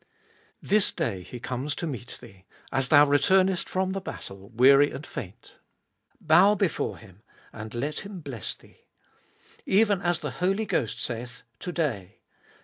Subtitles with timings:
[0.61, 0.67] 3.
[0.69, 5.05] This day He comes to meet thee, as thou returnest from the battle weary and
[5.05, 5.57] faint.
[6.19, 7.21] Bow before Him,
[7.53, 8.85] and let Him bless thee!
[9.67, 12.17] "Even as the Holy Ghost saith, To day.